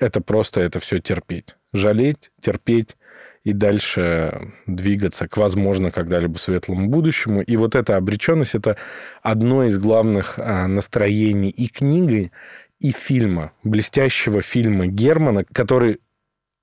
[0.00, 1.56] это просто это все терпеть.
[1.72, 2.96] Жалеть, терпеть
[3.44, 7.42] и дальше двигаться к, возможно, когда-либо светлому будущему.
[7.42, 8.76] И вот эта обреченность– это
[9.22, 12.32] одно из главных а, настроений и книги,
[12.80, 16.00] и фильма, блестящего фильма Германа, который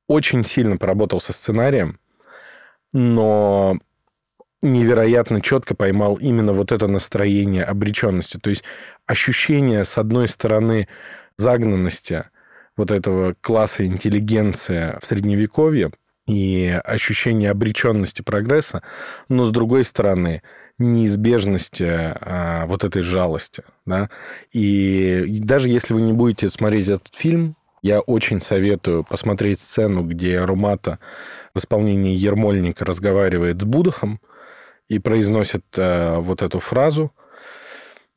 [0.07, 1.99] очень сильно поработал со сценарием,
[2.91, 3.77] но
[4.63, 8.37] невероятно четко поймал именно вот это настроение обреченности.
[8.37, 8.63] То есть
[9.05, 10.87] ощущение, с одной стороны,
[11.37, 12.25] загнанности–
[12.77, 15.91] вот этого класса интеллигенция в Средневековье
[16.27, 18.83] и ощущение обреченности прогресса,
[19.27, 20.43] но с другой стороны
[20.77, 23.63] неизбежности а, вот этой жалости.
[23.85, 24.09] Да?
[24.51, 30.43] И даже если вы не будете смотреть этот фильм, я очень советую посмотреть сцену, где
[30.43, 30.99] Румата
[31.53, 34.19] в исполнении Ермольника разговаривает с Будахом
[34.87, 37.11] и произносит а, вот эту фразу.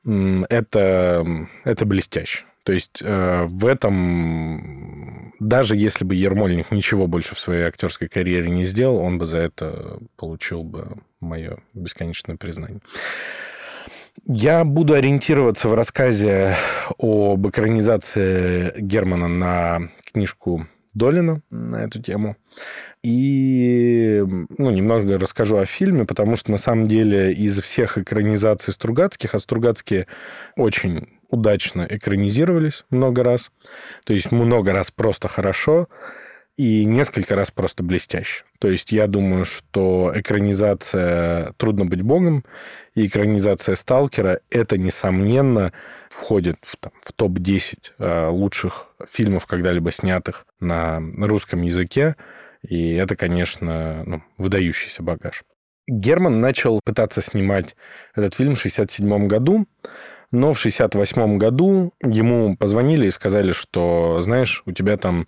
[0.04, 1.26] Это,
[1.64, 2.46] это блестяще.
[2.64, 8.50] То есть э, в этом, даже если бы Ермольник ничего больше в своей актерской карьере
[8.50, 12.80] не сделал, он бы за это получил бы мое бесконечное признание.
[14.26, 16.54] Я буду ориентироваться в рассказе
[16.98, 22.36] об экранизации Германа на книжку Долина на эту тему.
[23.02, 29.34] И ну, немного расскажу о фильме, потому что на самом деле из всех экранизаций Стругацких,
[29.34, 30.06] а Стругацкие
[30.56, 33.50] очень удачно экранизировались много раз.
[34.04, 35.88] То есть много раз просто хорошо
[36.56, 38.44] и несколько раз просто блестяще.
[38.58, 42.44] То есть я думаю, что экранизация «Трудно быть богом»
[42.94, 45.72] и экранизация «Сталкера»— это, несомненно,
[46.10, 52.16] входит в, там, в топ-10 э, лучших фильмов, когда-либо снятых на русском языке.
[52.60, 55.44] И это, конечно, ну, выдающийся багаж.
[55.86, 57.74] Герман начал пытаться снимать
[58.14, 59.66] этот фильм в 1967 году,
[60.32, 65.26] но в 1968 году ему позвонили и сказали, что, знаешь, у тебя там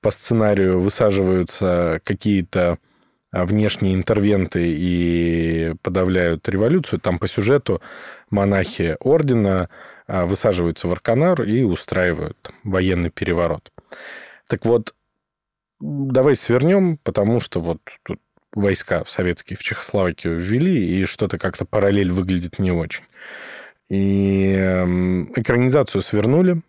[0.00, 2.78] по сценарию высаживаются какие-то
[3.32, 7.00] а, внешние интервенты и подавляют революцию.
[7.00, 7.82] Там по сюжету
[8.30, 9.68] монахи ордена
[10.06, 13.70] а, высаживаются в Арканар и устраивают военный переворот.
[14.48, 14.94] Так вот,
[15.80, 18.20] давай свернем, потому что вот тут
[18.52, 23.04] войска советские в Чехословакию ввели, и что-то как-то параллель выглядит не очень.
[23.90, 26.62] И эм, экранизацию свернули,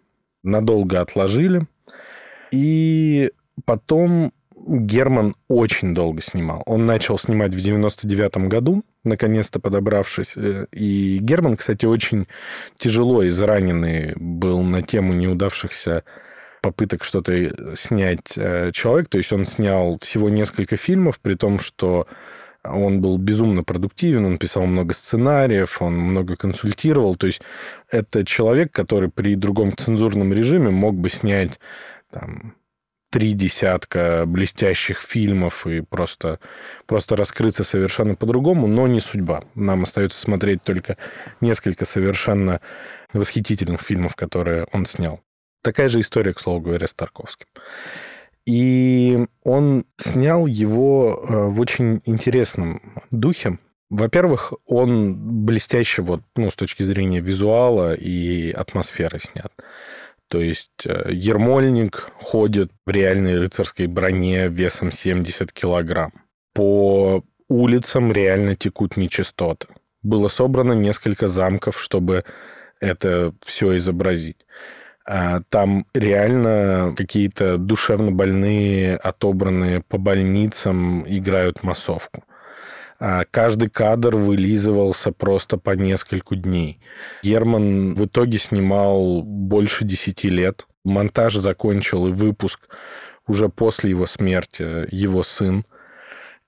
[0.44, 1.68] надолго отложили.
[2.52, 3.32] И
[3.64, 4.34] потом
[4.68, 6.64] Герман очень долго снимал.
[6.66, 10.36] Он начал снимать в 99 году, наконец-то подобравшись.
[10.36, 12.28] Э, и Герман, кстати, очень
[12.78, 16.04] тяжело израненный был на тему неудавшихся
[16.62, 19.10] попыток что-то снять э, человек.
[19.10, 22.08] То есть он снял всего несколько фильмов, при том, что
[22.64, 27.16] он был безумно продуктивен, он писал много сценариев, он много консультировал.
[27.16, 27.42] То есть
[27.90, 31.60] это человек, который при другом цензурном режиме мог бы снять
[32.12, 32.56] там,
[33.12, 36.40] три десятка блестящих фильмов и просто,
[36.86, 39.44] просто раскрыться совершенно по-другому, но не судьба.
[39.54, 40.98] Нам остается смотреть только
[41.42, 42.62] несколько совершенно
[43.14, 45.22] восхитительных фильмов, которые он снял.
[45.62, 47.48] Такая же история, к слову говоря, с Тарковским.
[48.46, 52.82] И он снял его э, в очень интересном
[53.12, 53.60] духе.
[53.90, 59.52] Во-первых, он блестяще вот, ну, с точки зрения визуала и атмосферы снят.
[60.28, 66.14] То есть э, Ермольник ходит в реальной рыцарской броне весом 70 килограмм.
[66.54, 69.68] По улицам реально текут нечистоты.
[70.02, 72.24] Было собрано несколько замков, чтобы
[72.80, 74.46] это все изобразить.
[75.14, 82.24] А, там реально какие-то душевно больные, отобранные по больницам, играют массовку.
[82.98, 86.80] А, каждый кадр вылизывался просто по нескольку дней.
[87.24, 90.66] Герман в итоге снимал больше десяти лет.
[90.86, 92.70] Монтаж закончил и выпуск
[93.28, 95.66] уже после его смерти его сын.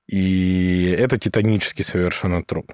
[0.08, 2.68] И это титанический совершенно труд.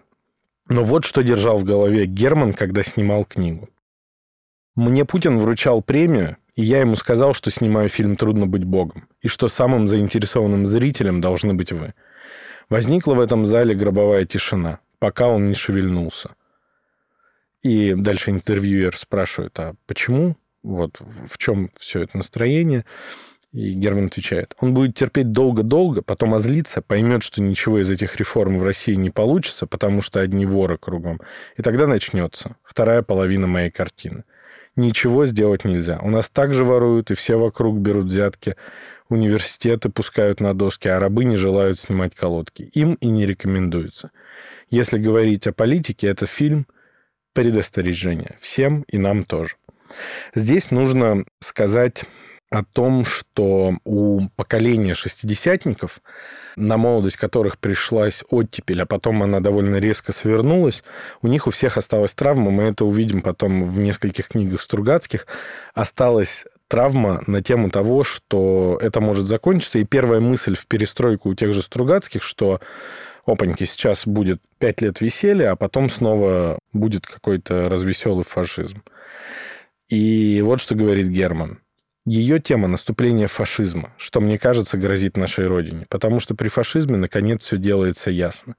[0.67, 3.69] Но вот что держал в голове Герман, когда снимал книгу.
[4.79, 9.27] Мне Путин вручал премию, и я ему сказал, что снимаю фильм «Трудно быть богом», и
[9.27, 11.93] что самым заинтересованным зрителем должны быть вы.
[12.69, 16.29] Возникла в этом зале гробовая тишина, пока он не шевельнулся.
[17.61, 20.37] И дальше интервьюер спрашивает, а почему?
[20.63, 22.85] Вот в чем все это настроение?
[23.51, 28.59] И Герман отвечает, он будет терпеть долго-долго, потом озлится, поймет, что ничего из этих реформ
[28.59, 31.19] в России не получится, потому что одни воры кругом.
[31.57, 34.23] И тогда начнется вторая половина моей картины
[34.79, 35.99] ничего сделать нельзя.
[36.01, 38.55] У нас также воруют, и все вокруг берут взятки.
[39.09, 42.63] Университеты пускают на доски, а рабы не желают снимать колодки.
[42.73, 44.11] Им и не рекомендуется.
[44.69, 46.67] Если говорить о политике, это фильм
[47.33, 48.37] предостережения.
[48.41, 49.55] Всем и нам тоже.
[50.35, 52.05] Здесь нужно сказать
[52.49, 56.01] о том, что у поколения шестидесятников,
[56.55, 60.83] на молодость которых пришлась оттепель, а потом она довольно резко свернулась,
[61.21, 65.27] у них у всех осталась травма, мы это увидим потом в нескольких книгах Стругацких,
[65.75, 69.79] осталась травма на тему того, что это может закончиться.
[69.79, 72.61] И первая мысль в перестройку у тех же Стругацких, что
[73.25, 78.83] опаньки, сейчас будет пять лет веселья, а потом снова будет какой-то развеселый фашизм.
[79.87, 81.59] И вот что говорит Герман
[82.09, 85.85] ее тема наступления фашизма, что, мне кажется, грозит нашей родине.
[85.89, 88.55] Потому что при фашизме, наконец, все делается ясно.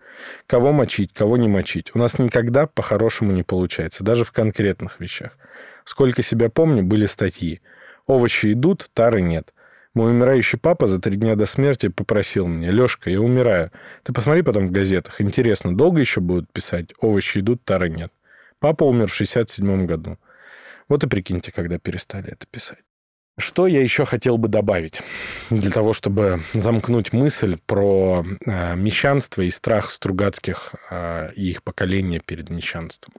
[0.47, 1.91] Кого мочить, кого не мочить.
[1.95, 5.37] У нас никогда по-хорошему не получается, даже в конкретных вещах.
[5.85, 7.61] Сколько себя помню, были статьи.
[8.07, 9.53] Овощи идут, тары нет.
[9.95, 13.73] Мой умирающий папа за три дня до смерти попросил меня, Лешка, я умираю.
[14.05, 15.21] Ты посмотри потом в газетах.
[15.21, 16.95] Интересно, долго еще будут писать?
[17.01, 18.13] Овощи идут, тары нет.
[18.61, 20.19] Папа умер в 67 году.
[20.89, 22.79] Вот и прикиньте, когда перестали это писать.
[23.39, 25.01] Что я еще хотел бы добавить
[25.49, 32.21] для того, чтобы замкнуть мысль про э, мещанство и страх Стругацких э, и их поколения
[32.21, 33.15] перед мещанством?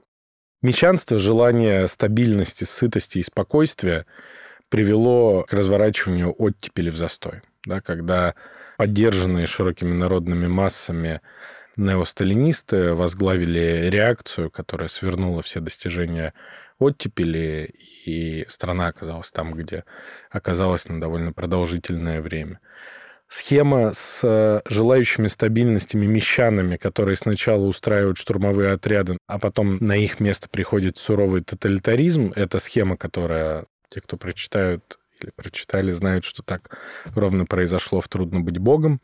[0.62, 4.06] Мещанство, желание стабильности, сытости и спокойствия
[4.68, 7.42] привело к разворачиванию оттепели в застой.
[7.66, 8.34] Да, когда
[8.78, 11.20] поддержанные широкими народными массами
[11.76, 16.34] неосталинисты возглавили реакцию, которая свернула все достижения
[16.78, 19.84] оттепели, и страна оказалась там, где
[20.30, 22.60] оказалась на довольно продолжительное время.
[23.28, 30.50] Схема с желающими стабильностями мещанами, которые сначала устраивают штурмовые отряды, а потом на их место
[30.50, 36.76] приходит суровый тоталитаризм, это схема, которая те, кто прочитают или прочитали, знают, что так
[37.14, 39.00] ровно произошло в «Трудно быть Богом».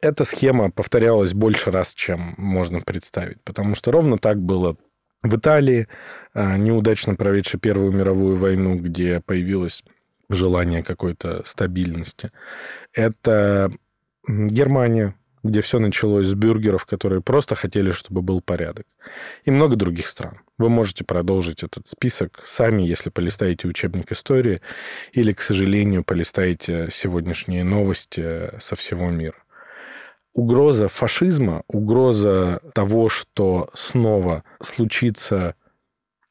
[0.00, 4.76] Эта схема повторялась больше раз, чем можно представить, потому что ровно так было
[5.22, 5.88] в Италии,
[6.34, 9.82] а, неудачно проведшей Первую мировую войну, где появилось
[10.28, 12.30] желание какой-то стабильности.
[12.92, 13.72] Это
[14.28, 15.14] Германия,
[15.46, 18.86] где все началось с бюргеров, которые просто хотели, чтобы был порядок.
[19.44, 20.40] И много других стран.
[20.58, 24.60] Вы можете продолжить этот список сами, если полистаете учебник истории,
[25.12, 29.36] или, к сожалению, полистаете сегодняшние новости со всего мира.
[30.32, 35.54] Угроза фашизма, угроза того, что снова случится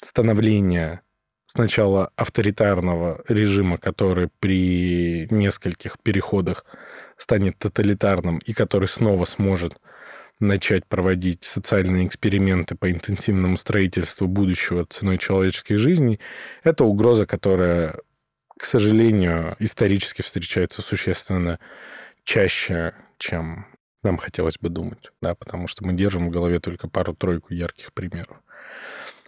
[0.01, 1.01] становление
[1.47, 6.66] сначала авторитарного режима, который при нескольких переходах
[7.18, 9.78] станет тоталитарным и который снова сможет
[10.39, 16.20] начать проводить социальные эксперименты по интенсивному строительству будущего ценой человеческих жизней,
[16.63, 17.99] это угроза, которая,
[18.57, 21.59] к сожалению, исторически встречается существенно
[22.26, 23.68] чаще, чем
[24.03, 28.38] нам хотелось бы думать, да, потому что мы держим в голове только пару-тройку ярких примеров.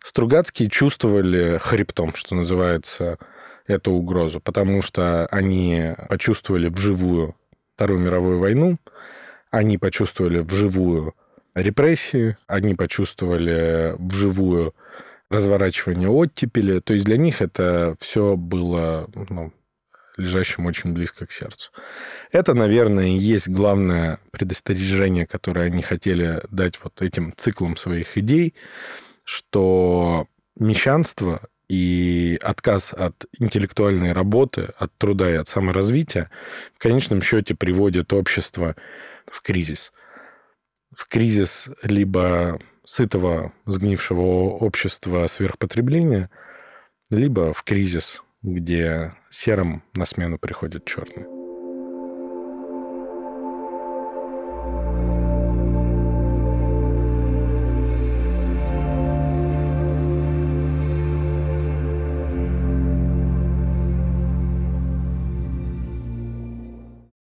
[0.04, 3.18] Стругацкие чувствовали хребтом, что называется,
[3.66, 7.36] эту угрозу, потому что они почувствовали вживую
[7.78, 8.80] Вторую мировую войну,
[9.52, 11.14] они почувствовали вживую
[11.54, 14.74] репрессии, они почувствовали вживую
[15.30, 16.80] разворачивание оттепели.
[16.80, 19.54] То есть для них это все было ну,
[20.18, 21.70] лежащим очень близко к сердцу.
[22.32, 28.56] Это, наверное, и есть главное предостережение, которое они хотели дать вот этим циклом своих идей,
[29.24, 30.26] что
[30.56, 36.30] мещанство и отказ от интеллектуальной работы, от труда и от саморазвития
[36.76, 38.76] в конечном счете приводит общество
[39.26, 39.92] в кризис.
[40.96, 46.30] В кризис либо сытого, сгнившего общества сверхпотребления,
[47.12, 51.37] либо в кризис, где серым на смену приходит черный.